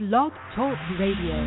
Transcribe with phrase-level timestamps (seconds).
[0.00, 1.38] Blog Talk Radio.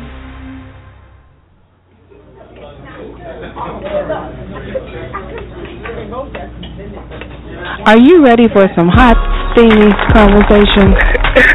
[7.84, 9.20] Are you ready for some hot,
[9.52, 10.96] steamy conversation?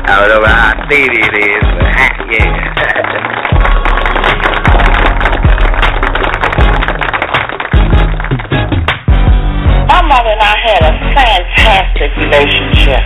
[0.06, 2.46] I don't know how steamy it is, but hot, yeah.
[9.90, 13.02] My mother and I had a fantastic relationship.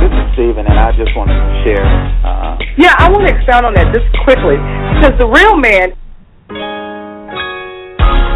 [0.00, 1.84] This is Steven, and I just want to share.
[2.24, 4.60] Uh, Yeah, I want to expound on that just quickly
[5.00, 5.96] because the real man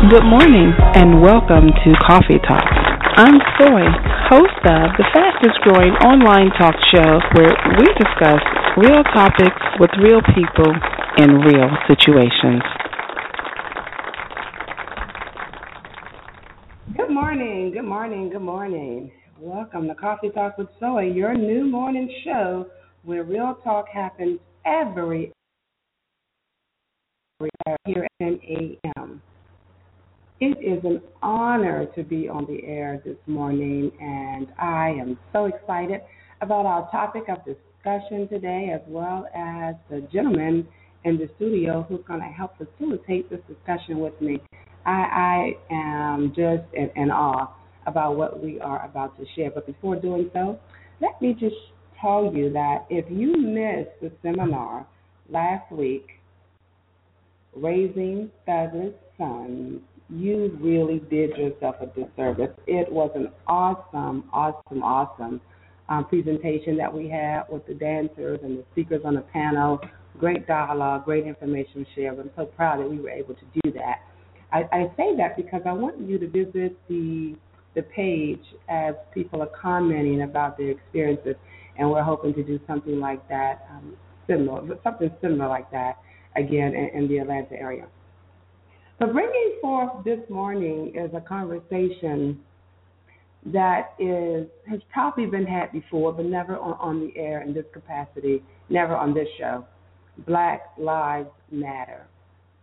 [0.09, 2.65] Good morning and welcome to Coffee Talk.
[3.21, 3.85] I'm Soy,
[4.33, 8.41] host of the fastest growing online talk show where we discuss
[8.81, 10.73] real topics with real people
[11.21, 12.65] in real situations.
[16.97, 19.13] Good morning, good morning, good morning.
[19.39, 22.65] Welcome to Coffee Talk with Soy, your new morning show
[23.05, 25.33] where real talk happens every
[27.87, 29.23] here at 10 a.m.
[30.41, 35.47] It is an honor to be on the air this morning, and I am so
[35.47, 36.01] excited
[36.41, 40.67] about our topic of discussion today, as well as the gentleman
[41.05, 44.39] in the studio who's going to help facilitate this discussion with me.
[44.87, 47.55] I, I am just in, in awe
[47.87, 49.51] about what we are about to share.
[49.51, 50.59] But before doing so,
[51.01, 51.57] let me just
[52.01, 54.87] tell you that if you missed the seminar
[55.29, 56.07] last week,
[57.55, 62.51] Raising Fabulous Sons, you really did yourself a disservice.
[62.67, 65.41] It was an awesome, awesome, awesome
[65.89, 69.81] um, presentation that we had with the dancers and the speakers on the panel.
[70.19, 72.19] Great dialogue, great information shared.
[72.19, 74.01] I'm so proud that we were able to do that.
[74.53, 77.37] I, I say that because I want you to visit the
[77.75, 81.37] the page as people are commenting about their experiences,
[81.79, 83.97] and we're hoping to do something like that, um,
[84.27, 85.99] similar, something similar like that
[86.37, 87.87] again in, in the Atlanta area.
[88.99, 92.41] But bringing forth this morning is a conversation
[93.47, 97.65] that is has probably been had before, but never on, on the air in this
[97.73, 99.65] capacity, never on this show.
[100.27, 102.07] Black lives matter,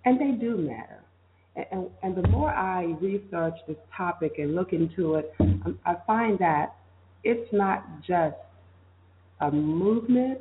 [0.05, 1.01] and they do matter.
[1.71, 6.37] And, and the more I research this topic and look into it, um, I find
[6.39, 6.75] that
[7.23, 8.35] it's not just
[9.41, 10.39] a movement,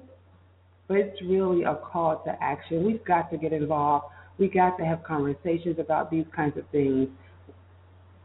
[0.89, 2.85] but it's really a call to action.
[2.85, 4.07] We've got to get involved.
[4.39, 7.09] We got to have conversations about these kinds of things.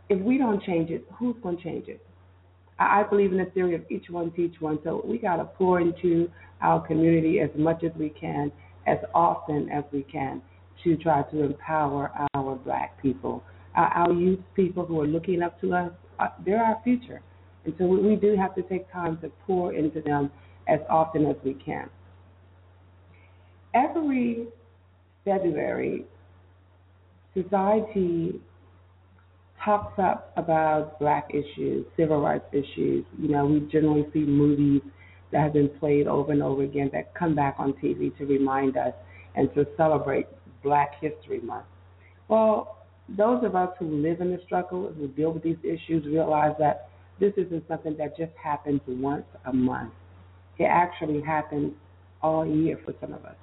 [0.10, 2.06] If we don't change it, who's going to change it?
[2.78, 4.80] I believe in the theory of each one teach one.
[4.84, 6.30] So we got to pour into
[6.62, 8.52] our community as much as we can,
[8.88, 10.42] as often as we can,
[10.84, 13.44] to try to empower our black people,
[13.76, 15.92] our, our youth people who are looking up to us.
[16.20, 17.22] Uh, they're our future,
[17.66, 20.32] and so we, we do have to take time to pour into them
[20.68, 21.90] as often as we can.
[23.74, 24.48] Every
[25.26, 26.06] February,
[27.34, 28.40] society
[29.64, 33.06] talks up about black issues, civil rights issues.
[33.20, 34.82] You know, we generally see movies
[35.32, 38.78] that have been played over and over again that come back on TV to remind
[38.78, 38.94] us
[39.36, 40.28] and to celebrate
[40.64, 41.66] Black History Month.
[42.28, 42.78] Well,
[43.10, 46.90] those of us who live in the struggle, who deal with these issues, realize that
[47.20, 49.94] this isn't something that just happens once a month.
[50.58, 51.74] It actually happens
[52.22, 53.36] all year for some of us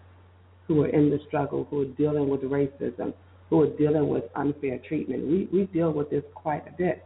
[0.66, 3.12] who are in the struggle, who are dealing with racism,
[3.50, 5.26] who are dealing with unfair treatment.
[5.26, 7.02] We we deal with this quite a bit.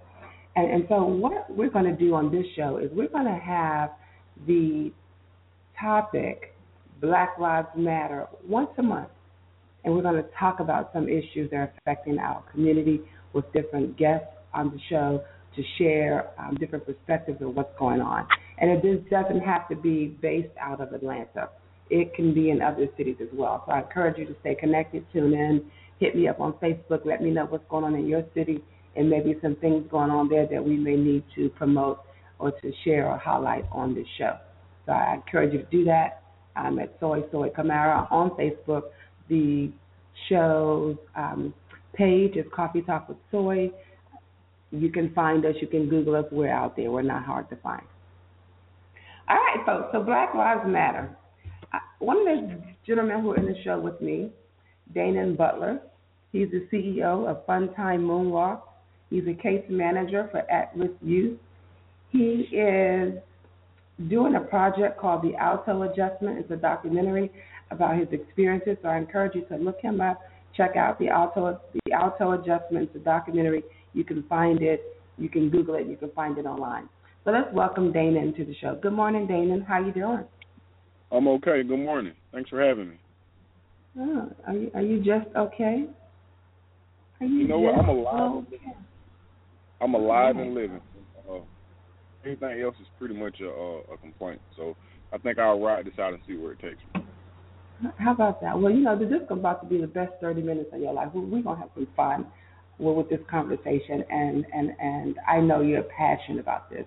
[0.56, 3.41] And and so what we're going to do on this show is we're going to
[3.41, 3.91] have
[4.47, 4.93] the
[5.81, 6.55] topic
[7.00, 9.09] Black Lives Matter once a month.
[9.84, 13.00] And we're going to talk about some issues that are affecting our community
[13.32, 15.25] with different guests on the show
[15.56, 18.26] to share um, different perspectives of what's going on.
[18.59, 21.50] And it doesn't have to be based out of Atlanta.
[21.91, 23.65] It can be in other cities as well.
[23.66, 25.65] So I encourage you to stay connected, tune in,
[25.99, 28.62] hit me up on Facebook, let me know what's going on in your city
[28.97, 32.00] and maybe some things going on there that we may need to promote
[32.38, 34.37] or to share or highlight on this show.
[34.87, 36.22] So I encourage you to do that.
[36.56, 38.82] I'm at Soy Soy Camara on Facebook.
[39.32, 39.73] The
[40.29, 41.55] show's um,
[41.94, 43.70] page is Coffee Talk with Soy.
[44.70, 45.55] You can find us.
[45.58, 46.26] You can Google us.
[46.31, 46.90] We're out there.
[46.90, 47.81] We're not hard to find.
[49.31, 49.88] All right, folks.
[49.90, 51.17] So Black Lives Matter.
[51.99, 54.29] One of the gentlemen who are in the show with me,
[54.94, 55.81] Danon Butler.
[56.31, 58.61] He's the CEO of Fun Time Moonwalk.
[59.08, 61.38] He's a case manager for at-risk youth.
[62.11, 63.14] He is
[64.09, 66.39] doing a project called The Alto Adjustment.
[66.39, 67.31] It's a documentary
[67.71, 68.77] about his experiences.
[68.83, 70.21] So I encourage you to look him up,
[70.56, 72.89] check out the Alto the Alto Adjustment.
[72.89, 73.62] It's a documentary.
[73.94, 74.99] You can find it.
[75.19, 75.87] You can Google it.
[75.87, 76.89] You can find it online.
[77.25, 78.79] So let's welcome Dana into the show.
[78.83, 79.65] Good morning, Dana.
[79.67, 80.25] How you doing?
[81.12, 81.62] I'm okay.
[81.62, 82.15] Good morning.
[82.33, 82.97] Thanks for having me.
[83.99, 85.85] Oh, are you are you just okay?
[87.21, 87.79] Are you, You know what?
[87.79, 88.45] I'm alive.
[88.49, 88.56] Okay?
[89.81, 90.81] I'm alive and living.
[91.31, 91.41] Uh,
[92.25, 94.41] anything else is pretty much a, a, complaint.
[94.57, 94.77] So
[95.13, 97.03] I think I'll ride this out and see where it takes me.
[97.99, 98.59] How about that?
[98.59, 101.09] Well, you know, this is about to be the best 30 minutes of your life.
[101.15, 102.27] We- We're going to have some fun
[102.79, 106.85] with with this conversation, and, and, and I know you're passionate about this,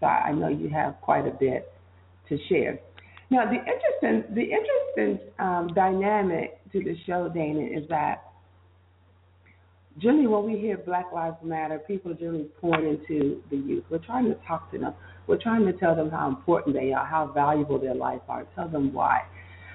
[0.00, 1.70] so I know you have quite a bit
[2.28, 2.80] to share.
[3.30, 8.25] Now, the interesting, the interesting um, dynamic to the show, Dana, is that
[9.98, 13.84] generally when we hear Black Lives Matter, people generally pouring into the youth.
[13.90, 14.94] We're trying to talk to them.
[15.26, 18.68] We're trying to tell them how important they are, how valuable their lives are, tell
[18.68, 19.22] them why.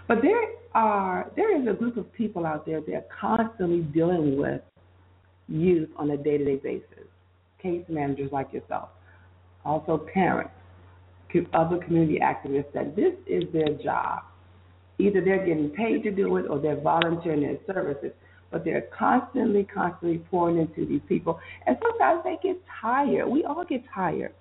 [0.07, 0.41] But there
[0.73, 4.61] are there is a group of people out there that are constantly dealing with
[5.47, 7.07] youth on a day to day basis.
[7.61, 8.89] Case managers like yourself,
[9.65, 10.51] also parents,
[11.53, 14.23] other community activists that this is their job.
[14.99, 18.11] Either they're getting paid to do it or they're volunteering their services,
[18.51, 21.39] but they're constantly, constantly pouring into these people.
[21.65, 23.27] And sometimes they get tired.
[23.27, 24.33] We all get tired.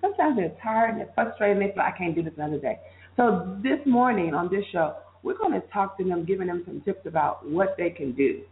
[0.00, 2.78] Sometimes they're tired and they're frustrated and they feel, I can't do this another day.
[3.16, 6.80] So this morning on this show, we're going to talk to them, giving them some
[6.82, 8.42] tips about what they can do.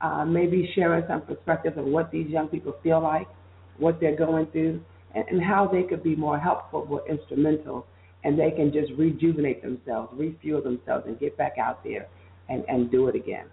[0.00, 3.26] Uh, maybe sharing some perspectives of what these young people feel like,
[3.78, 4.80] what they're going through,
[5.14, 7.84] and, and how they could be more helpful, more instrumental,
[8.22, 12.06] and they can just rejuvenate themselves, refuel themselves, and get back out there
[12.48, 13.46] and, and do it again.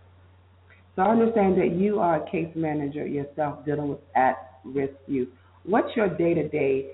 [0.95, 5.29] So I understand that you are a case manager yourself dealing with at-risk youth.
[5.63, 6.91] What's your day-to-day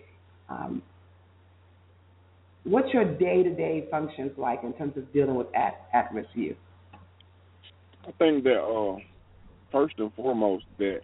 [0.49, 0.81] um,
[2.63, 6.57] what's your day-to-day functions like in terms of dealing with at at-risk youth?
[8.05, 8.97] I think that uh,
[9.71, 11.01] first and foremost that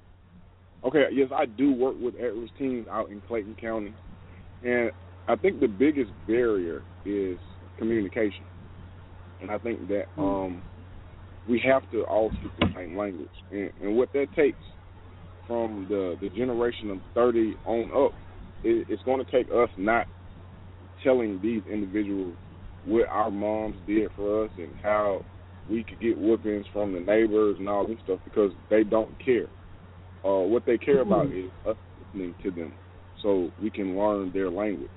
[0.83, 3.93] okay, yes, I do work with at-risk teens out in Clayton County,
[4.63, 4.91] and
[5.27, 7.37] I think the biggest barrier is
[7.77, 8.45] communication,
[9.41, 10.61] and I think that um,
[11.49, 14.57] we have to all speak the same language, and, and what that takes
[15.47, 18.13] from the the generation of 30 on up,
[18.63, 20.05] it, it's going to take us not
[21.03, 22.35] telling these individuals
[22.85, 25.23] what our moms did for us and how
[25.69, 29.47] we could get whoopings from the neighbors and all this stuff because they don't care.
[30.23, 31.75] Uh, what they care about is us
[32.13, 32.73] listening to them
[33.21, 34.89] so we can learn their language.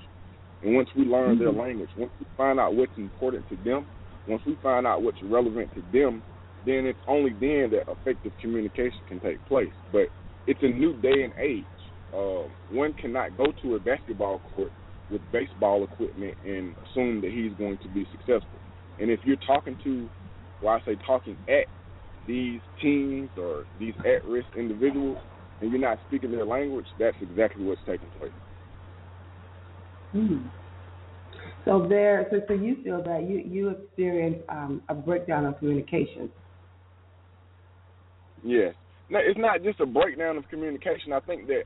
[0.63, 3.87] And once we learn their language, once we find out what's important to them,
[4.29, 6.23] once we find out what's relevant to them,
[6.67, 9.73] then it's only then that effective communication can take place.
[9.93, 10.09] But
[10.47, 11.65] it's a new day and age.
[12.13, 14.73] Uh, one cannot go to a basketball court
[15.11, 18.59] with baseball equipment and assume that he's going to be successful.
[19.01, 20.09] And if you're talking to,
[20.63, 21.67] well, I say talking at
[22.27, 25.19] these teens or these at-risk individuals,
[25.61, 28.33] and you're not speaking their language, that's exactly what's taking place.
[30.15, 30.51] Mm.
[31.65, 36.31] So there, so, so you feel that you you experience um, a breakdown of communication.
[38.43, 38.75] Yes.
[39.09, 41.13] No, it's not just a breakdown of communication.
[41.13, 41.65] I think that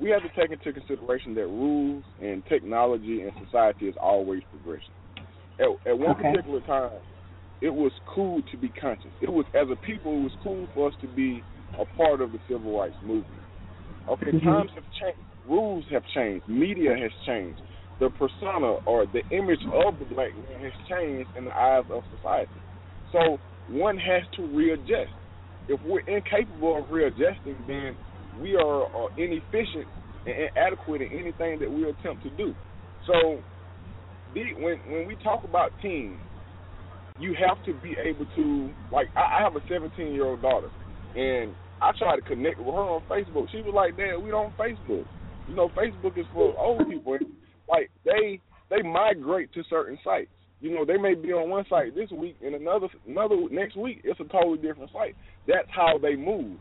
[0.00, 4.94] we have to take into consideration that rules and technology and society is always progressing.
[5.58, 6.32] At, at one Okay.
[6.32, 6.90] particular time,
[7.60, 9.10] it was cool to be conscious.
[9.20, 11.42] It was, as a people, it was cool for us to be
[11.80, 13.42] a part of the civil rights movement.
[14.08, 14.42] Okay, Mhm.
[14.44, 15.18] times have changed.
[15.46, 16.46] Rules have changed.
[16.48, 17.60] Media has changed.
[17.98, 22.04] The persona or the image of the black man has changed in the eyes of
[22.10, 22.60] society.
[23.12, 25.12] So one has to readjust.
[25.68, 27.96] If we're incapable of readjusting, then
[28.40, 29.86] we are uh, inefficient
[30.26, 32.54] and inadequate in anything that we attempt to do.
[33.06, 33.40] So
[34.34, 36.18] when when we talk about teens,
[37.18, 40.68] you have to be able to like I, I have a 17 year old daughter,
[41.14, 43.50] and I try to connect with her on Facebook.
[43.50, 45.04] She was like, "Dad, we don't Facebook.
[45.48, 47.14] You know, Facebook is for old people.
[47.14, 47.26] And,
[47.68, 48.40] like they
[48.70, 50.30] they migrate to certain sites.
[50.60, 54.00] You know, they may be on one site this week, and another another next week
[54.04, 55.14] it's a totally different site.
[55.46, 56.58] That's how they move.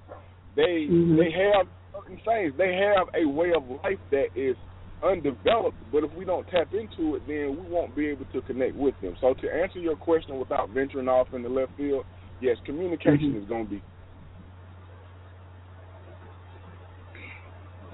[0.55, 1.17] They Mhm.
[1.17, 2.55] they have certain things.
[2.57, 4.57] They have a way of life that is
[5.01, 5.77] undeveloped.
[5.91, 8.99] But if we don't tap into it, then we won't be able to connect with
[9.01, 9.15] them.
[9.19, 12.05] So to answer your question without venturing off in the left field,
[12.39, 13.41] yes, communication Mhm.
[13.41, 13.81] is going to be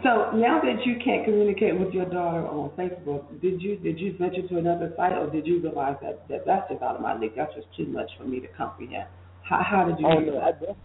[0.01, 4.13] So now that you can't communicate with your daughter on Facebook, did you did you
[4.17, 7.17] venture to another site, or did you realize that, that that's just out of my
[7.19, 7.35] league?
[7.35, 9.07] That's just too much for me to comprehend.
[9.49, 10.77] How how did you Oh do no, I that?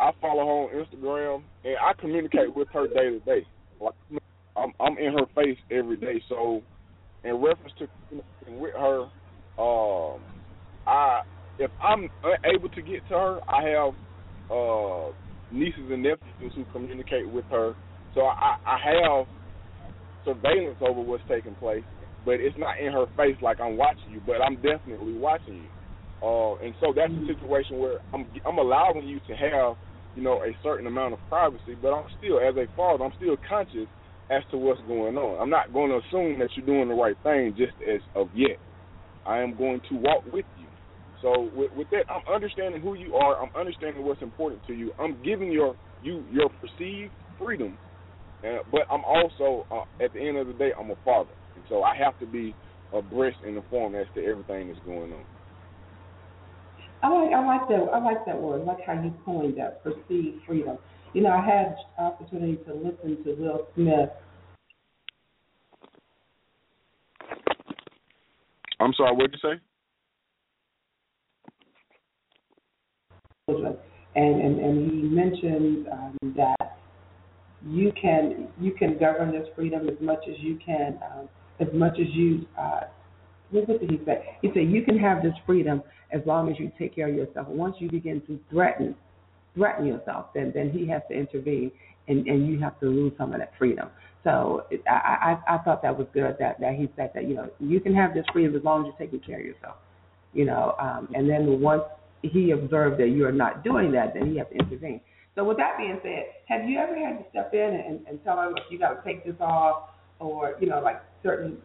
[0.00, 3.46] I follow her on Instagram and I communicate with her day to day.
[3.80, 3.94] Like
[4.56, 6.22] I'm I'm in her face every day.
[6.28, 6.62] So
[7.24, 7.88] in reference to
[8.48, 9.00] with her,
[9.62, 10.22] um
[10.86, 11.20] I
[11.58, 12.08] if I'm
[12.44, 13.94] able to get to her, I have
[14.50, 15.12] uh
[15.50, 17.74] nieces and nephews who communicate with her.
[18.14, 19.26] So I, I have
[20.24, 21.84] surveillance over what's taking place.
[22.24, 25.70] but it's not in her face like I'm watching you, but I'm definitely watching you.
[26.24, 29.76] Uh, and so that's a situation where I'm I'm allowing you to have,
[30.16, 33.36] you know, a certain amount of privacy, but I'm still, as a father, I'm still
[33.48, 33.88] conscious
[34.30, 35.40] as to what's going on.
[35.42, 38.58] I'm not going to assume that you're doing the right thing just as of yet.
[39.26, 40.68] I am going to walk with you.
[41.22, 43.42] So with, with that, I'm understanding who you are.
[43.42, 44.92] I'm understanding what's important to you.
[44.98, 47.78] I'm giving your you your perceived freedom,
[48.44, 51.64] uh, but I'm also uh, at the end of the day, I'm a father, and
[51.68, 52.56] so I have to be
[52.92, 55.24] abreast and informed as to everything that's going on.
[57.04, 58.62] I like I like that I like that word.
[58.62, 60.78] I like how you coined that perceived freedom.
[61.12, 64.08] You know, I had opportunity to listen to Will Smith.
[68.80, 69.60] I'm sorry, what did you say?
[73.50, 73.76] children,
[74.16, 76.78] and and, and he mentioned um, that
[77.66, 81.28] you can you can govern this freedom as much as you can, um,
[81.60, 82.46] as much as you.
[82.58, 82.80] Uh,
[83.50, 84.38] what did he say?
[84.40, 85.82] He said you can have this freedom
[86.14, 87.48] as long as you take care of yourself.
[87.48, 88.94] Once you begin to threaten
[89.54, 91.70] threaten yourself, then then he has to intervene,
[92.08, 93.88] and and you have to lose some of that freedom.
[94.22, 97.50] So I, I I thought that was good that that he said that you know
[97.60, 99.76] you can have this freedom as long as you're taking care of yourself,
[100.32, 100.74] you know.
[100.78, 101.82] Um, and then once
[102.22, 105.00] he observed that you are not doing that, then he has to intervene.
[105.34, 108.40] So with that being said, have you ever had to step in and, and tell
[108.40, 109.90] him, you got to take this off,
[110.20, 111.58] or you know, like certain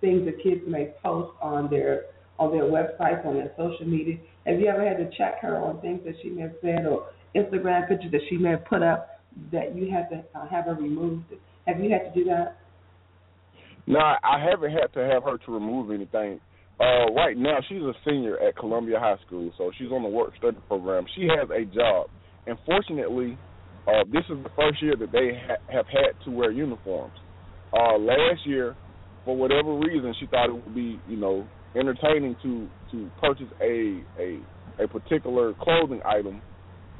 [0.00, 2.06] things that kids may post on their
[2.38, 4.16] on their websites, on their social media?
[4.46, 7.08] Have you ever had to check her on things that she may have said or
[7.34, 9.20] Instagram pictures that she may have put up
[9.50, 11.24] that you had to uh, have her removed?
[11.66, 12.58] Have you had to do that?
[13.86, 16.40] No, I haven't had to have her to remove anything.
[16.80, 20.32] Uh, right now, she's a senior at Columbia High School, so she's on the work
[20.38, 21.04] study program.
[21.14, 22.08] She has a job,
[22.46, 23.38] and fortunately,
[23.86, 27.14] uh, this is the first year that they ha- have had to wear uniforms.
[27.72, 28.76] Uh, last year,
[29.24, 34.02] for whatever reason, she thought it would be, you know, entertaining to to purchase a
[34.18, 34.38] a
[34.82, 36.42] a particular clothing item,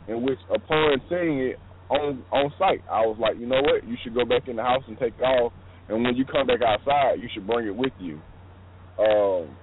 [0.09, 1.57] in which upon seeing it
[1.91, 4.62] on on site, I was like, you know what, you should go back in the
[4.62, 5.52] house and take it off,
[5.88, 8.21] and when you come back outside, you should bring it with you.
[8.99, 9.57] Um,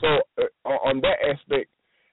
[0.00, 0.06] so
[0.38, 1.68] uh, on that aspect,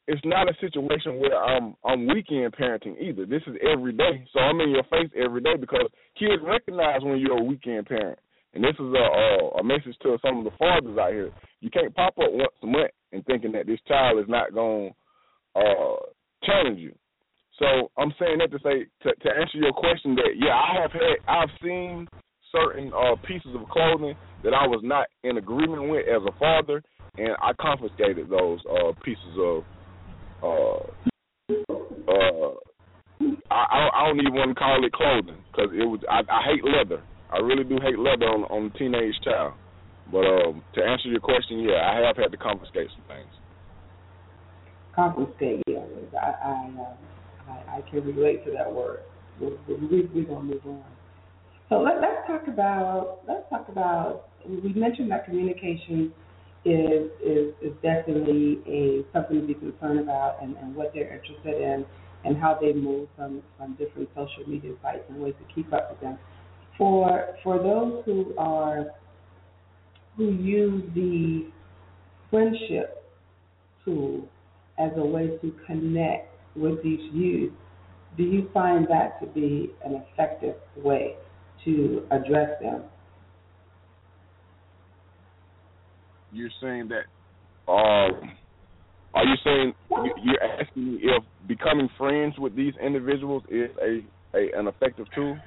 [0.08, 3.25] it's not a situation where I'm I'm weekend parenting either.
[3.25, 7.20] This is every day, so I'm in your face every day because kids recognize when
[7.20, 8.20] you're a weekend parent.
[8.54, 11.32] And this is a a, message to some of the fathers out here.
[11.60, 14.94] You can't pop up once a month and thinking that this child is not going
[15.56, 15.96] to uh,
[16.44, 16.94] challenge you.
[17.60, 20.92] So I'm saying that to say to, to answer your question that yeah I have
[20.92, 22.08] had I've seen
[22.51, 26.84] certain uh, pieces of clothing that I was not in agreement with as a father,
[27.18, 29.63] and I confiscated those uh, pieces of.
[30.42, 30.77] Uh,
[32.08, 32.54] uh,
[33.50, 36.00] I, I don't even want to call it clothing because it was.
[36.10, 37.01] I, I hate leather.
[37.32, 39.54] I really do hate leather on on a teenage child.
[40.12, 43.30] But um, to answer your question, yeah, I have had to confiscate some things.
[44.96, 45.84] Confiscate, yeah.
[46.20, 49.00] I I, uh, I, I can relate to that word.
[49.40, 50.84] We're, we're, we're gonna move on.
[51.70, 54.30] So let, let's talk about let's talk about.
[54.48, 56.14] We mentioned that communication
[56.64, 61.62] is is is definitely a something to be concerned about, and, and what they're interested
[61.62, 61.86] in,
[62.24, 65.92] and how they move from from different social media sites and ways to keep up
[65.92, 66.18] with them.
[66.78, 68.86] For for those who are
[70.16, 71.50] who use the
[72.30, 73.04] friendship
[73.84, 74.28] tool
[74.78, 77.54] as a way to connect with these youth,
[78.16, 81.16] do you find that to be an effective way
[81.66, 82.84] to address them?
[86.32, 87.06] You're saying that.
[87.72, 88.38] Um,
[89.14, 89.74] are you saying
[90.24, 94.04] you're asking me if becoming friends with these individuals is a,
[94.38, 95.38] a an effective tool?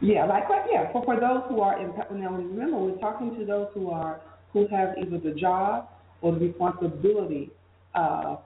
[0.00, 0.92] Yeah, like yeah.
[0.92, 4.20] For for those who are in now remember we're talking to those who are
[4.52, 5.88] who have either the job
[6.20, 7.50] or the responsibility
[7.94, 8.40] of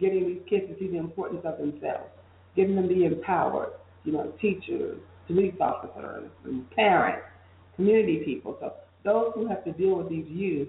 [0.00, 2.10] getting these kids to see the importance of themselves,
[2.56, 3.70] getting them to be empowered.
[4.04, 7.22] You know, teachers, police officers, and parents,
[7.76, 8.56] community people.
[8.60, 8.74] So
[9.04, 10.68] those who have to deal with these youth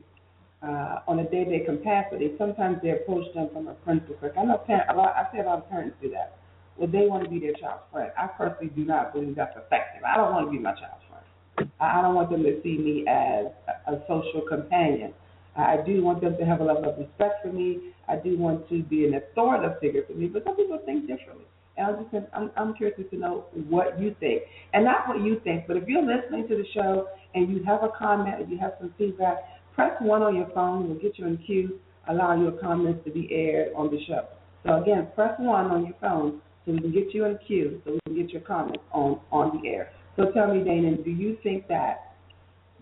[0.64, 4.32] uh, on a day-to-day capacity, sometimes they approach them from a perspective.
[4.38, 6.38] I know parents, a lot, I see a lot of parents do that.
[6.78, 8.12] Well, they want to be their child's friend.
[8.18, 10.04] I personally do not believe that's effective.
[10.04, 11.72] I don't want to be my child's friend.
[11.80, 13.46] I don't want them to see me as
[13.88, 15.14] a social companion.
[15.56, 17.94] I do want them to have a level of respect for me.
[18.10, 21.46] I do want to be an authoritative figure for me, but some people think differently.
[21.78, 25.40] And I'm just I'm, I'm curious to know what you think, and not what you
[25.44, 28.58] think, but if you're listening to the show and you have a comment or you
[28.58, 29.38] have some feedback,
[29.74, 30.90] press one on your phone.
[30.90, 31.80] We'll get you in queue,
[32.10, 34.26] allow your comments to be aired on the show.
[34.66, 37.92] So again, press one on your phone so we can get you in queue, so
[37.92, 39.92] we can get your comments on on the air.
[40.16, 42.16] So tell me, Dana, do you think that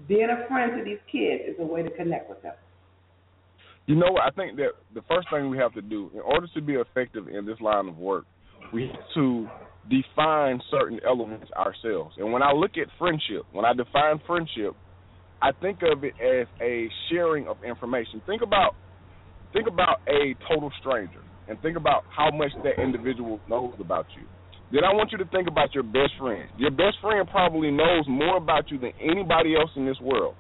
[0.08, 2.54] being a friend to these kids is a way to connect with them.
[3.86, 4.18] You know?
[4.18, 7.28] I think that the first thing we have to do, in order to be effective
[7.28, 8.26] in this line of work,
[8.74, 9.48] we have to
[9.90, 12.16] define certain elements ourselves.
[12.18, 14.76] And when I look at friendship, when I define friendship,
[15.42, 18.22] I think of it as a sharing of information.
[18.26, 18.76] Think about
[19.52, 24.24] think about a total stranger and think about how much that individual knows about you.
[24.72, 26.50] Then I want you to think about your best friend.
[26.58, 30.36] Your best friend probably knows more about you than anybody else in this world.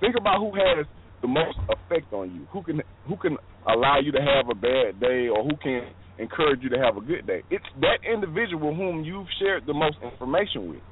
[0.00, 0.86] Think about who has
[1.22, 5.00] the most effect on you, who can who can allow you to have a bad
[5.00, 5.88] day or who can
[6.18, 7.42] encourage you to have a good day.
[7.50, 10.82] It's that individual whom you've shared the most information with.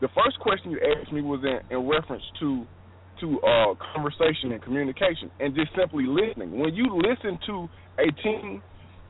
[0.00, 2.66] The first question you asked me was in, in reference to
[3.22, 6.58] to uh, conversation and communication and just simply listening.
[6.58, 8.62] When you listen to a team,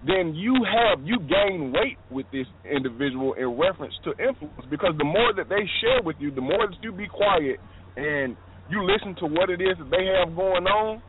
[0.07, 5.04] then you have you gain weight with this individual in reference to influence because the
[5.04, 7.59] more that they share with you, the more that you be quiet
[7.97, 8.37] and
[8.71, 11.02] you listen to what it is that they have going on,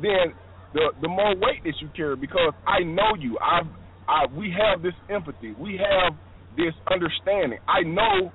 [0.00, 0.34] then
[0.74, 3.38] the the more weight that you carry because I know you.
[3.40, 3.62] I
[4.06, 5.54] I we have this empathy.
[5.58, 6.14] We have
[6.56, 7.58] this understanding.
[7.66, 8.32] I know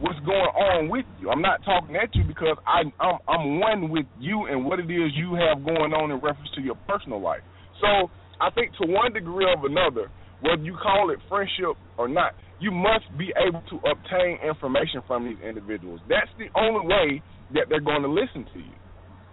[0.00, 1.30] what's going on with you.
[1.30, 4.90] I'm not talking at you because I I'm I'm one with you and what it
[4.90, 7.40] is you have going on in reference to your personal life.
[7.80, 8.10] So
[8.40, 10.10] I think to one degree or another,
[10.40, 15.24] whether you call it friendship or not, you must be able to obtain information from
[15.24, 16.00] these individuals.
[16.08, 17.22] That's the only way
[17.54, 18.76] that they're going to listen to you.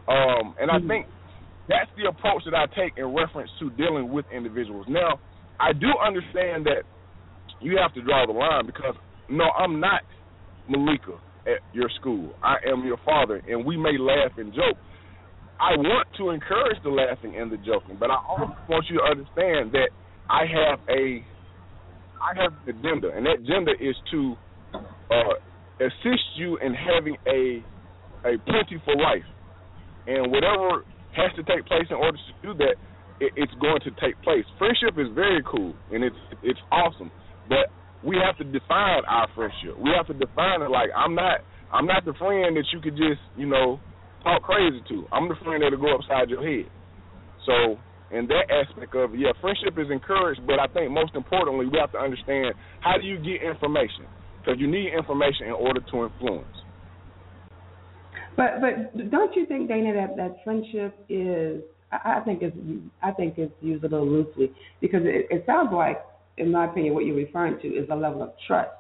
[0.07, 0.87] Um, and I mm-hmm.
[0.87, 1.05] think
[1.67, 4.85] that's the approach that I take in reference to dealing with individuals.
[4.89, 5.19] Now,
[5.59, 6.83] I do understand that
[7.61, 8.95] you have to draw the line because
[9.29, 10.03] no, I'm not
[10.69, 12.33] Malika at your school.
[12.43, 14.77] I am your father, and we may laugh and joke.
[15.59, 19.03] I want to encourage the laughing and the joking, but I also want you to
[19.03, 19.89] understand that
[20.29, 21.25] I have a
[22.23, 24.35] I have an agenda, and that agenda is to
[25.11, 25.35] uh,
[25.79, 27.63] assist you in having a
[28.27, 29.27] a plentiful life,
[30.07, 32.75] and whatever has to take place in order to do that,
[33.19, 34.45] it, it's going to take place.
[34.57, 37.11] Friendship is very cool and it's it's awesome,
[37.47, 37.69] but
[38.03, 39.79] we have to define our friendship.
[39.79, 41.39] We have to define it like I'm not
[41.71, 43.79] I'm not the friend that you could just you know
[44.23, 45.07] talk crazy to.
[45.11, 46.69] I'm the friend that'll go upside your head.
[47.45, 47.77] So
[48.11, 51.91] in that aspect of yeah, friendship is encouraged, but I think most importantly we have
[51.93, 54.05] to understand how do you get information
[54.39, 56.55] because you need information in order to influence.
[58.35, 61.61] But but don't you think, Dana, that that friendship is
[61.91, 62.57] I, I think it's
[63.01, 66.03] I think it's used a little loosely because it, it sounds like,
[66.37, 68.71] in my opinion, what you're referring to is a level of trust.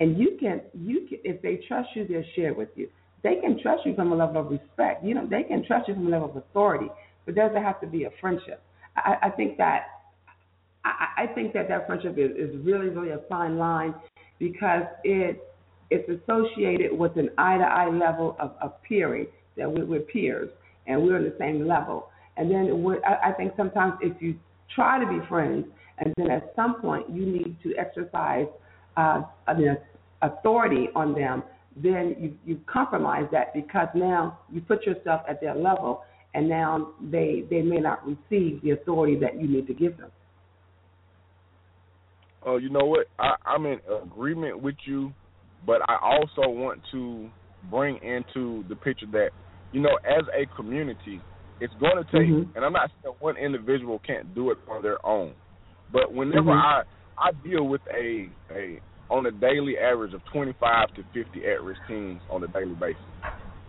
[0.00, 2.88] And you can you can if they trust you, they'll share with you.
[3.22, 5.04] They can trust you from a level of respect.
[5.04, 6.88] You know, they can trust you from a level of authority,
[7.24, 8.62] but does it have to be a friendship?
[8.96, 9.86] I, I think that
[10.84, 13.94] I, I think that that friendship is, is really really a fine line
[14.38, 15.48] because it
[15.90, 18.72] it's associated with an eye to eye level of, of
[19.56, 20.48] that we're, we're, peers
[20.86, 22.08] and we're on the same level.
[22.36, 24.36] And then I, I think sometimes if you
[24.74, 25.66] try to be friends,
[25.98, 28.46] and then at some point you need to exercise
[28.96, 29.76] uh, an
[30.22, 31.42] authority on them,
[31.76, 36.02] then you, you compromise that because now you put yourself at their level,
[36.34, 40.10] and now they they may not receive the authority that you need to give them.
[42.44, 43.06] Oh, you know what?
[43.18, 45.12] I, I'm in agreement with you
[45.66, 47.28] but I also want to
[47.70, 49.30] bring into the picture that
[49.72, 51.20] you know, as a community,
[51.60, 52.28] it's going to take.
[52.28, 52.56] Mm-hmm.
[52.56, 55.32] And I'm not saying one individual can't do it on their own,
[55.92, 56.82] but whenever mm-hmm.
[56.82, 56.82] I
[57.18, 62.20] I deal with a a on a daily average of 25 to 50 at-risk teens
[62.30, 63.02] on a daily basis.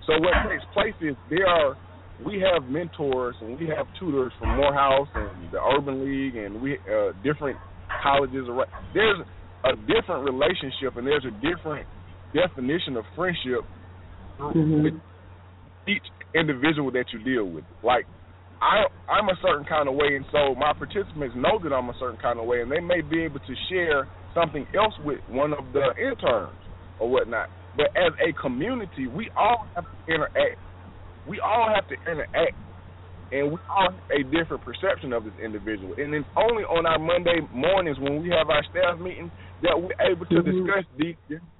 [0.07, 1.77] So what takes place is there are
[2.25, 6.77] we have mentors and we have tutors from Morehouse and the Urban League and we
[6.87, 7.57] uh, different
[8.01, 8.47] colleges.
[8.93, 9.19] There's
[9.65, 11.87] a different relationship and there's a different
[12.33, 13.61] definition of friendship
[14.39, 14.83] mm-hmm.
[14.83, 14.93] with
[15.87, 17.63] each individual that you deal with.
[17.83, 18.05] Like
[18.61, 21.97] I I'm a certain kind of way and so my participants know that I'm a
[21.99, 25.53] certain kind of way and they may be able to share something else with one
[25.53, 26.57] of the interns
[26.99, 27.49] or whatnot.
[27.77, 30.59] But as a community we all have to interact.
[31.27, 32.55] We all have to interact
[33.33, 35.95] and we all have a different perception of this individual.
[35.97, 39.31] And it's only on our Monday mornings when we have our staff meeting
[39.63, 40.53] that we're able to mm-hmm.
[40.53, 41.15] discuss these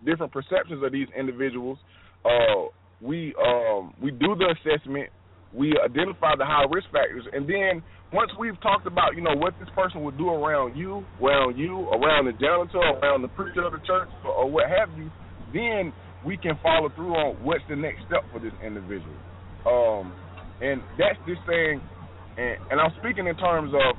[0.06, 1.80] different perceptions of these individuals.
[2.24, 2.70] Uh,
[3.04, 5.10] we um, we do the assessment,
[5.52, 9.54] we identify the high risk factors, and then once we've talked about you know what
[9.60, 13.74] this person would do around you, around you, around the janitor, around the preacher of
[13.74, 15.12] the church, or, or what have you,
[15.54, 19.18] then we can follow through on what's the next step for this individual.
[19.66, 20.14] Um,
[20.62, 21.82] and that's just saying,
[22.38, 23.98] and, and I'm speaking in terms of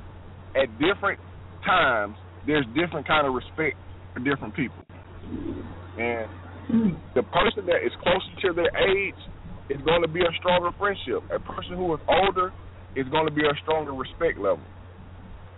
[0.55, 1.19] at different
[1.63, 3.77] times there's different kind of respect
[4.13, 4.83] for different people.
[5.97, 6.27] And
[6.71, 6.97] Mm.
[7.13, 9.15] the person that is closer to their age
[9.69, 11.21] is going to be a stronger friendship.
[11.29, 12.51] A person who is older
[12.95, 14.65] is going to be a stronger respect level.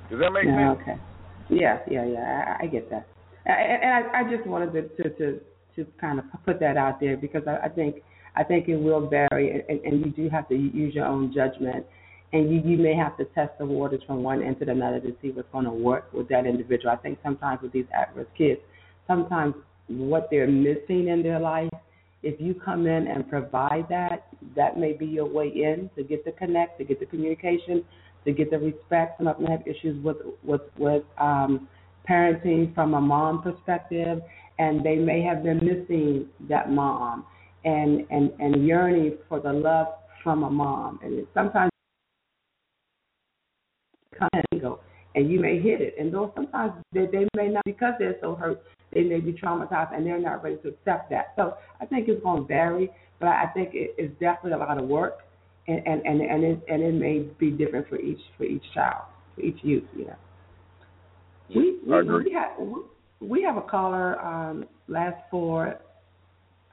[0.09, 0.81] Does that make yeah, sense?
[0.81, 0.97] Okay.
[1.49, 2.57] Yeah, yeah, yeah.
[2.59, 3.07] I, I get that,
[3.45, 5.39] and, and I, I just wanted to, to to
[5.77, 7.97] to kind of put that out there because I, I think
[8.35, 11.85] I think it will vary, and, and you do have to use your own judgment,
[12.33, 15.15] and you you may have to test the waters from one end to another to
[15.21, 16.91] see what's going to work with that individual.
[16.91, 18.59] I think sometimes with these at-risk kids,
[19.07, 19.55] sometimes
[19.87, 21.69] what they're missing in their life
[22.23, 26.25] if you come in and provide that, that may be your way in to get
[26.25, 27.83] the connect, to get the communication,
[28.25, 29.17] to get the respect.
[29.17, 31.67] Some of them have issues with with with um,
[32.09, 34.19] parenting from a mom perspective,
[34.57, 37.25] and they may have been missing that mom
[37.65, 39.87] and and and yearning for the love
[40.23, 40.99] from a mom.
[41.03, 41.71] And it, sometimes
[44.17, 44.79] come and go,
[45.17, 45.95] and you may hit it.
[45.99, 48.61] And though sometimes they, they may not because they're so hurt,
[48.93, 51.33] they may be traumatized and they're not ready to accept that.
[51.35, 54.77] So I think it's going to vary, but I think it, it's definitely a lot
[54.77, 55.23] of work,
[55.67, 59.05] and and and and it, and it may be different for each for each child,
[59.33, 59.85] for each youth.
[59.97, 60.15] You know.
[61.55, 62.51] We we, we have
[63.19, 64.21] we have a caller.
[64.21, 65.79] Um, last four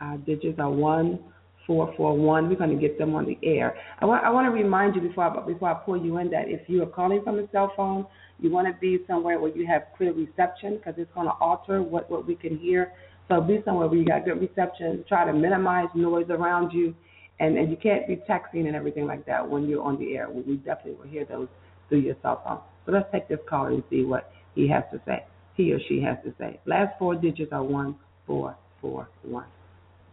[0.02, 1.18] uh, digits are one
[1.66, 2.48] four four one.
[2.48, 3.76] We're going to get them on the air.
[4.00, 6.48] I want I want to remind you before I, before I pull you in that
[6.48, 8.06] if you are calling from a cell phone,
[8.38, 11.82] you want to be somewhere where you have clear reception because it's going to alter
[11.82, 12.92] what what we can hear.
[13.28, 15.04] So be somewhere where you got good reception.
[15.08, 16.94] Try to minimize noise around you,
[17.40, 20.28] and and you can't be texting and everything like that when you're on the air.
[20.30, 21.48] We definitely will hear those
[21.88, 22.60] through your cell phone.
[22.86, 25.24] So let's take this caller and see what he has to say.
[25.56, 26.60] He or she has to say.
[26.66, 27.96] Last four digits are one
[28.26, 29.46] four four one.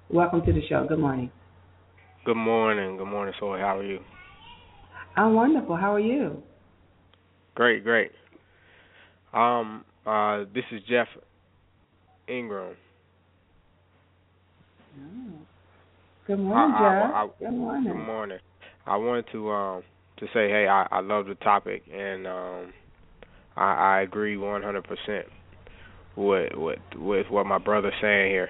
[0.10, 0.86] Welcome to the show.
[0.88, 1.32] Good morning.
[2.23, 2.97] Good morning.
[2.97, 3.57] Good morning, Soy.
[3.57, 3.99] How are you?
[5.15, 5.75] I'm wonderful.
[5.75, 6.43] How are you?
[7.55, 8.12] Great, great.
[9.34, 11.07] Um, uh, this is Jeff
[12.27, 12.75] Ingram.
[14.99, 15.31] Oh.
[16.27, 17.15] Good morning, I- I- Jeff.
[17.15, 17.93] I- good morning.
[17.93, 18.39] Good morning.
[18.86, 19.84] I wanted to um
[20.17, 22.73] to say, hey, I, I love the topic, and um,
[23.57, 25.23] I, I agree 100%
[26.15, 28.49] with with with what my brother's saying here.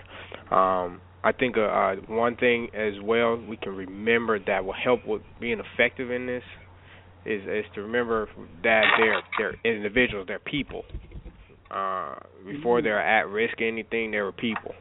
[0.52, 5.06] Um, I think uh, uh, one thing as well we can remember that will help
[5.06, 6.44] with being effective in this
[7.26, 8.28] is is to remember
[8.64, 10.84] that they're they're individuals, they're people.
[11.70, 14.74] Uh, before they're at risk of anything, they're people.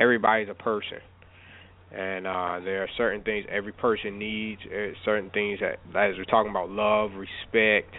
[0.00, 0.98] Everybody's a person,
[1.92, 4.60] and uh, there are certain things every person needs.
[4.66, 7.94] uh, Certain things that, as we're talking about, love, respect,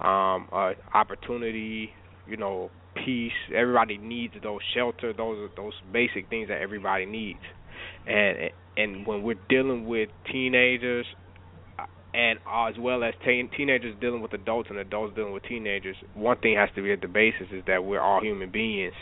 [0.00, 1.90] um, uh, opportunity,
[2.28, 3.32] you know, peace.
[3.54, 5.12] Everybody needs those shelter.
[5.12, 7.40] Those are those basic things that everybody needs.
[8.06, 11.06] And and when we're dealing with teenagers,
[11.78, 15.96] uh, and as well as teen, teenagers dealing with adults and adults dealing with teenagers,
[16.14, 18.94] one thing has to be at the basis is that we're all human beings,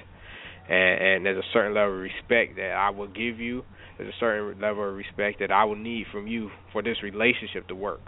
[0.68, 3.64] and, and there's a certain level of respect that I will give you.
[3.98, 7.68] There's a certain level of respect that I will need from you for this relationship
[7.68, 8.00] to work,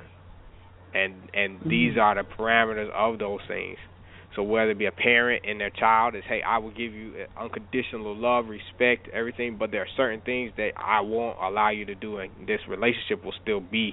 [0.93, 3.79] and and these are the parameters of those things.
[4.37, 7.13] So whether it be a parent and their child is, hey, I will give you
[7.39, 11.95] unconditional love, respect, everything, but there are certain things that I won't allow you to
[11.95, 13.93] do, and this relationship will still be,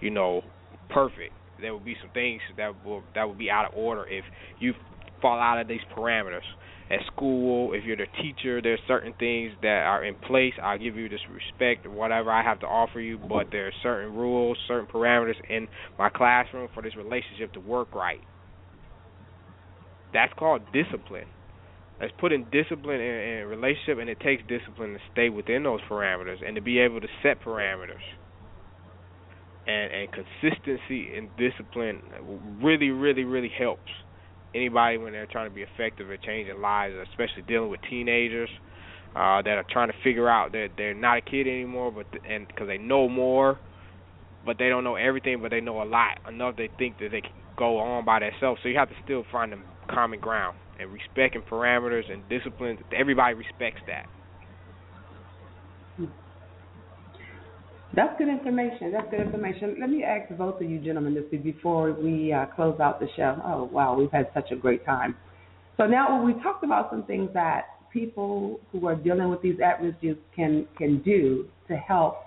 [0.00, 0.42] you know,
[0.90, 1.32] perfect.
[1.60, 4.24] There will be some things that will that will be out of order if
[4.58, 4.72] you
[5.20, 6.46] fall out of these parameters.
[6.90, 10.54] At school, if you're the teacher, there's certain things that are in place.
[10.60, 14.12] I'll give you this respect, whatever I have to offer you, but there are certain
[14.12, 18.20] rules, certain parameters in my classroom for this relationship to work right.
[20.12, 21.26] That's called discipline.
[22.00, 25.80] That's putting discipline in, in a relationship, and it takes discipline to stay within those
[25.90, 28.02] parameters and to be able to set parameters.
[29.66, 32.00] And and consistency and discipline
[32.62, 33.92] really, really, really helps
[34.54, 38.48] anybody when they're trying to be effective at changing lives, especially dealing with teenagers
[39.14, 42.24] uh, that are trying to figure out that they're not a kid anymore, but th-
[42.28, 43.60] and because they know more,
[44.44, 46.56] but they don't know everything, but they know a lot enough.
[46.56, 48.60] They think that they can go on by themselves.
[48.62, 52.78] So you have to still find them common ground and respecting parameters and discipline.
[52.96, 54.06] Everybody respects that.
[57.94, 58.92] That's good information.
[58.92, 59.76] That's good information.
[59.80, 63.40] Let me ask both of you gentlemen this before we uh, close out the show.
[63.44, 65.16] Oh, wow, we've had such a great time.
[65.76, 69.96] So now we talked about some things that people who are dealing with these at-risk
[70.02, 72.18] youth can can do to help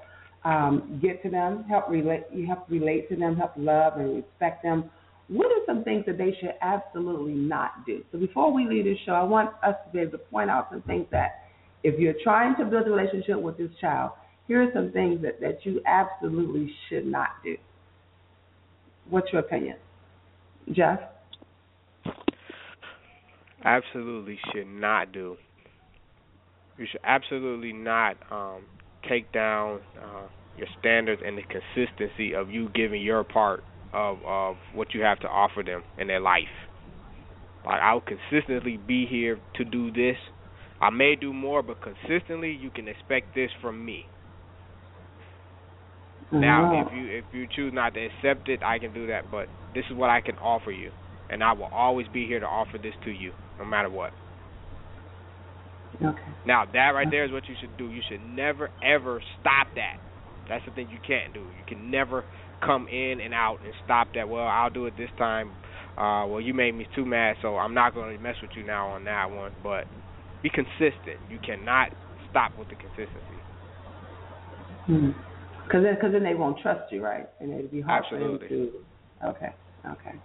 [0.43, 4.63] um, get to them, help relate, you help relate to them, help love and respect
[4.63, 4.89] them.
[5.30, 8.04] What are some things that they should absolutely not do?
[8.12, 10.68] So before we leave this show, I want us to be able to point out
[10.70, 11.46] some things that
[11.84, 14.12] if you're trying to build a relationship with this child,
[14.48, 17.56] here are some things that, that you absolutely should not do.
[19.10, 19.78] What's your opinion?
[20.72, 21.00] Jeff?
[23.64, 25.38] Absolutely should not do.
[26.78, 28.64] You should absolutely not um,
[29.08, 34.56] take down uh, your standards, and the consistency of you giving your part of of
[34.73, 36.43] what you have to offer them in their life.
[37.65, 40.17] Like I'll consistently be here to do this.
[40.82, 44.06] I may do more, but consistently you can expect this from me.
[46.32, 49.29] Now, if you if you choose not to accept it, I can do that.
[49.29, 50.91] But this is what I can offer you,
[51.29, 54.12] and I will always be here to offer this to you, no matter what.
[56.01, 56.21] Okay.
[56.47, 57.89] Now that right there is what you should do.
[57.89, 59.97] You should never ever stop that.
[60.49, 61.41] That's the thing you can't do.
[61.41, 62.25] You can never
[62.65, 64.28] come in and out and stop that.
[64.28, 65.52] Well, I'll do it this time.
[65.97, 68.63] Uh, well, you made me too mad, so I'm not going to mess with you
[68.63, 69.52] now on that one.
[69.62, 69.86] But
[70.41, 71.19] be consistent.
[71.30, 71.89] You cannot
[72.30, 73.39] stop with the consistency.
[74.88, 75.13] Because
[75.71, 75.84] hmm.
[75.84, 77.30] then, cause then they won't trust you, right?
[77.39, 78.47] And it'd be hard Absolutely.
[78.47, 78.71] for them
[79.21, 79.28] to.
[79.30, 79.54] Okay.
[79.86, 80.17] Okay.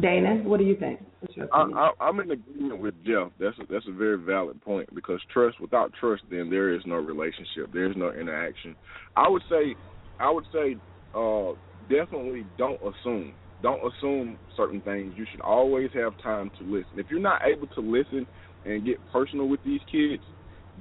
[0.00, 1.00] Dana, what do you think?
[1.20, 1.76] What's your opinion?
[1.76, 3.28] I, I, I'm in agreement with Jeff.
[3.38, 6.94] That's a, that's a very valid point because trust without trust, then there is no
[6.94, 7.72] relationship.
[7.72, 8.74] There is no interaction.
[9.16, 9.76] I would say,
[10.18, 10.76] I would say,
[11.14, 11.52] uh,
[11.88, 13.34] definitely don't assume.
[13.62, 15.14] Don't assume certain things.
[15.16, 16.98] You should always have time to listen.
[16.98, 18.26] If you're not able to listen
[18.64, 20.22] and get personal with these kids,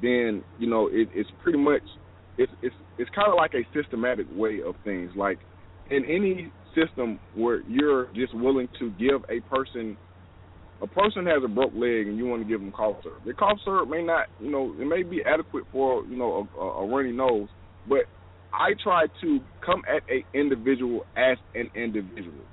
[0.01, 1.83] then you know it, it's pretty much
[2.37, 5.11] it's it's it's kind of like a systematic way of things.
[5.15, 5.37] Like
[5.91, 9.97] in any system where you're just willing to give a person
[10.81, 13.21] a person has a broke leg and you want to give them cough syrup.
[13.25, 16.61] The cough syrup may not, you know, it may be adequate for, you know, a,
[16.61, 17.49] a runny nose,
[17.87, 18.05] but
[18.53, 22.45] I try to come at a individual as an individual.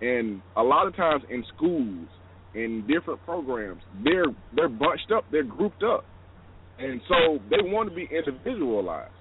[0.00, 2.08] And a lot of times in schools,
[2.54, 6.04] in different programs, they're they're bunched up, they're grouped up.
[6.78, 9.12] And so they want to be individualized.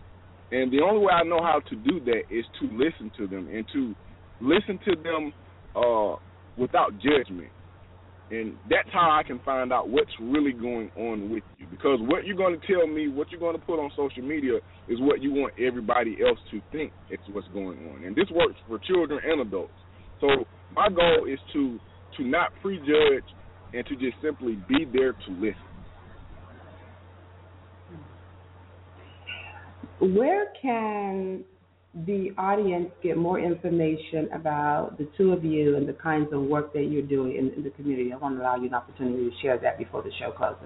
[0.51, 3.49] And the only way I know how to do that is to listen to them
[3.51, 3.95] and to
[4.39, 5.33] listen to them
[5.75, 6.15] uh,
[6.57, 7.49] without judgment.
[8.29, 11.65] And that's how I can find out what's really going on with you.
[11.71, 14.57] Because what you're going to tell me, what you're going to put on social media,
[14.89, 18.03] is what you want everybody else to think it's what's going on.
[18.03, 19.71] And this works for children and adults.
[20.19, 20.27] So
[20.75, 21.79] my goal is to
[22.17, 23.23] to not prejudge
[23.73, 25.55] and to just simply be there to listen.
[29.99, 31.43] Where can
[32.05, 36.73] the audience get more information about the two of you and the kinds of work
[36.73, 38.13] that you're doing in, in the community?
[38.13, 40.63] I want to allow you an opportunity to share that before the show closes.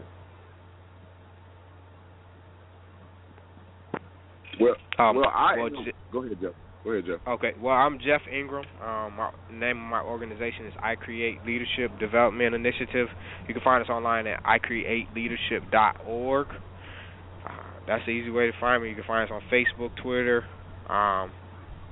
[4.60, 6.52] Well, Um, well, I well, no, J- go ahead, Jeff.
[6.84, 7.20] Go ahead, Jeff.
[7.28, 7.52] Okay.
[7.62, 8.66] Well, I'm Jeff Ingram.
[8.82, 13.08] Um, my name of my organization is I Create Leadership Development Initiative.
[13.48, 16.48] You can find us online at icreateleadership.org.
[16.48, 17.50] Uh,
[17.88, 18.90] that's the easy way to find me.
[18.90, 20.44] You can find us on Facebook, Twitter,
[20.90, 21.32] um,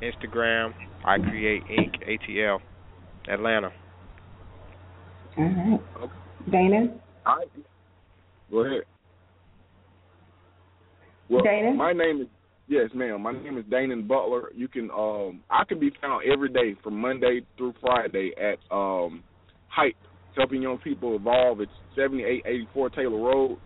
[0.02, 0.73] Instagram.
[1.06, 2.19] I Create Inc.
[2.30, 2.60] ATL,
[3.30, 3.71] Atlanta.
[5.38, 5.80] All right.
[6.04, 6.13] Okay.
[6.52, 6.88] Dana?
[7.25, 7.43] I
[8.52, 8.82] go ahead.
[11.30, 11.71] Well, Dana?
[11.73, 12.28] my name is
[12.67, 13.21] yes, ma'am.
[13.21, 14.52] My name is Danon Butler.
[14.56, 19.23] You can um I can be found every day from Monday through Friday at um
[19.67, 19.95] Hype,
[20.36, 21.62] helping young people evolve.
[21.62, 23.58] It's seventy eight eighty four Taylor Road,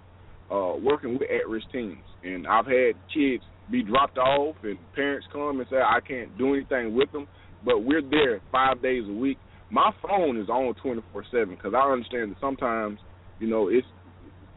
[0.52, 1.98] uh, working with at risk teens.
[2.24, 6.54] And I've had kids be dropped off and parents come and say I can't do
[6.54, 7.28] anything with them,
[7.65, 9.38] but we're there five days a week.
[9.69, 12.99] My phone is on twenty four seven because I understand that sometimes
[13.39, 13.88] you know it's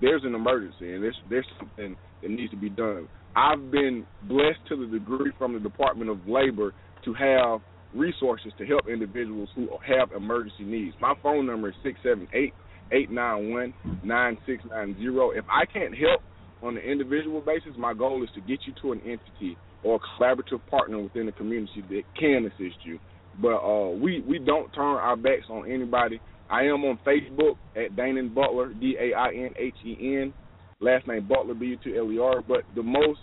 [0.01, 3.09] there's an emergency and there's there's something that needs to be done.
[3.35, 6.73] I've been blessed to the degree from the Department of Labor
[7.05, 7.61] to have
[7.95, 10.95] resources to help individuals who have emergency needs.
[11.01, 12.53] My phone number is six seven eight
[12.93, 15.31] eight nine one nine six nine zero.
[15.31, 16.23] If I can't help
[16.67, 20.21] on an individual basis, my goal is to get you to an entity or a
[20.21, 22.99] collaborative partner within the community that can assist you.
[23.41, 26.21] But uh, we we don't turn our backs on anybody.
[26.51, 30.33] I am on Facebook at Danon Butler, D A I N H E N,
[30.81, 32.43] last name Butler, B U T L E R.
[32.47, 33.21] But the most,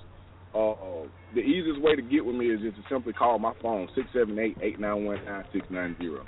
[0.54, 3.88] uh, the easiest way to get with me is just to simply call my phone
[3.96, 6.24] six seven eight eight nine one nine six nine zero.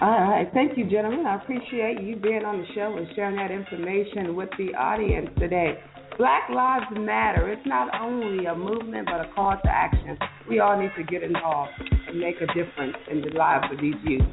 [0.00, 0.48] All right.
[0.52, 1.24] Thank you, gentlemen.
[1.24, 5.78] I appreciate you being on the show and sharing that information with the audience today.
[6.18, 7.50] Black Lives Matter.
[7.50, 10.18] It's not only a movement, but a call to action.
[10.48, 13.94] We all need to get involved and make a difference in the lives of these
[14.04, 14.26] youth.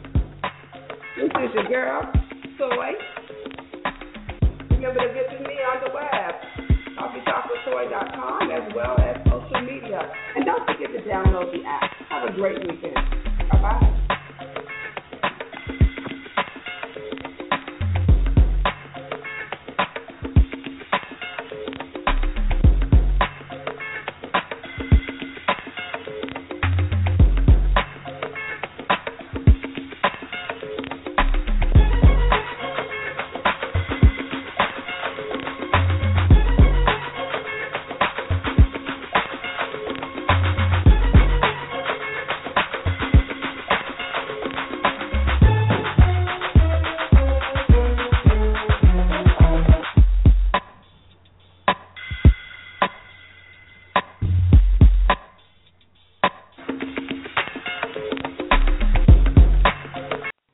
[1.17, 2.11] This is your girl,
[2.57, 2.93] Soy.
[4.71, 6.33] Remember to visit me on the web,
[6.97, 10.01] coffeetalkwithsoy.com, as well as social media.
[10.35, 11.91] And don't forget to download the app.
[12.09, 12.95] Have a great weekend.
[13.51, 14.00] Bye-bye.